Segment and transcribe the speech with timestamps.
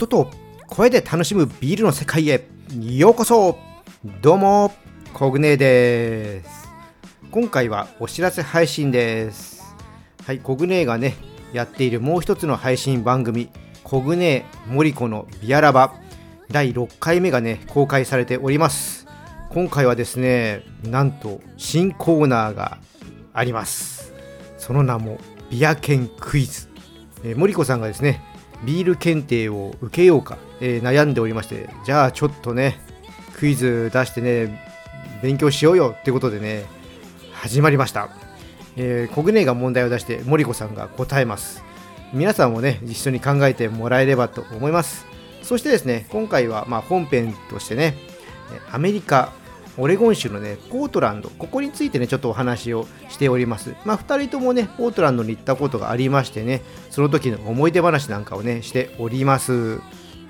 [0.00, 0.30] 音と
[0.66, 2.48] 声で楽しむビールの世界へ。
[2.80, 3.58] ようこそ。
[4.22, 4.72] どうも
[5.12, 6.70] コグネです。
[7.30, 9.62] 今回はお知らせ配信です。
[10.24, 11.16] はいコグネがね
[11.52, 13.50] やっているもう一つの配信番組
[13.84, 15.92] コグネモリコのビアラバ。
[16.50, 19.06] 第6回目がね公開されております。
[19.50, 22.78] 今回はですねなんと新コーナーが
[23.34, 24.14] あります。
[24.56, 25.18] その名も
[25.50, 26.68] ビア犬クイズ、
[27.22, 28.29] えー、森子さんがですね
[28.64, 31.68] ビール検定を受けようか、えー、悩んでおりまして。
[31.84, 32.78] じゃあちょっとね
[33.36, 34.62] クイズ出してね
[35.22, 36.64] 勉強しようよってことでね
[37.32, 38.10] 始まりました、
[38.76, 41.62] えー、コグネが問題を出して森子さんが答えます。
[42.12, 45.06] 皆さんもね一緒に考えてもらえればと思います。
[45.42, 47.94] そしてですね今回はま本編としてね
[48.72, 49.32] アメリカ
[49.78, 53.74] オレゴン州のね、ポートランド、ここについてね、ちょっとお話をしております。
[53.84, 59.80] まあ、2人ともね、ポートランドに行ったことがありましてね、その時の思い出話なんかをね、しております。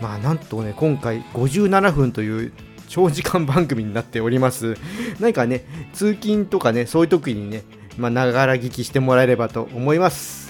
[0.00, 2.52] まあ、なんとね、今回57分という
[2.88, 4.76] 長時間番組になっております。
[5.20, 7.62] 何かね、通勤とかね、そういう時にね、
[7.96, 10.49] まあ、ながら聞きしてもらえればと思います。